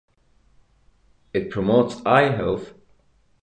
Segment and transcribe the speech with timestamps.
[1.31, 2.73] It promotes eye health.